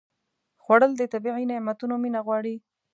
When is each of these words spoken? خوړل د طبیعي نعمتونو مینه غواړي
خوړل 0.63 0.91
د 0.97 1.03
طبیعي 1.13 1.43
نعمتونو 1.51 1.95
مینه 2.03 2.19
غواړي 2.25 2.55